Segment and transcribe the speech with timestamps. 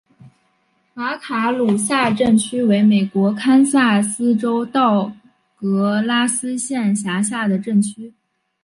[0.95, 5.13] 瓦卡鲁萨镇区为美国堪萨斯州道
[5.55, 8.11] 格拉斯县辖下的镇区。